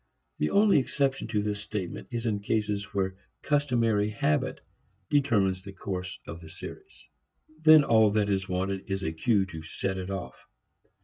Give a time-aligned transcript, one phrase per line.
[0.39, 3.13] The only exception to this statement is in cases where
[3.43, 4.61] customary habit
[5.11, 7.05] determines the course of the series.
[7.61, 10.47] Then all that is wanted is a cue to set it off.